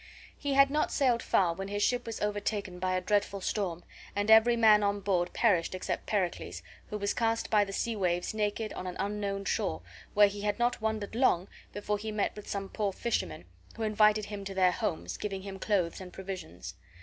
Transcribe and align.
He 0.35 0.55
had 0.55 0.71
not 0.71 0.91
sailed 0.91 1.21
far 1.21 1.53
when 1.53 1.67
his 1.67 1.83
ship 1.83 2.07
was 2.07 2.19
overtaken 2.21 2.79
by 2.79 2.95
a 2.95 3.01
dreadful 3.01 3.39
storm, 3.39 3.83
and 4.15 4.31
every 4.31 4.55
man 4.57 4.81
on 4.81 4.99
board 5.01 5.31
perished 5.31 5.75
except 5.75 6.07
Pericles, 6.07 6.63
who 6.89 6.97
was 6.97 7.13
cast 7.13 7.51
by 7.51 7.63
the 7.63 7.71
sea 7.71 7.95
waves 7.95 8.33
naked 8.33 8.73
on 8.73 8.87
an 8.87 8.95
unknown 8.97 9.45
shore, 9.45 9.83
where 10.15 10.25
he 10.27 10.41
had 10.41 10.57
not 10.57 10.81
wandered 10.81 11.13
long 11.13 11.47
before 11.71 11.99
he 11.99 12.11
met 12.11 12.35
with 12.35 12.47
some 12.47 12.67
poor 12.67 12.91
fishermen, 12.91 13.45
who 13.75 13.83
invited 13.83 14.25
him 14.25 14.43
to 14.43 14.55
their 14.55 14.71
homes, 14.71 15.17
giving 15.17 15.43
him 15.43 15.59
clothes 15.59 16.01
and 16.01 16.11
provisions. 16.11 16.73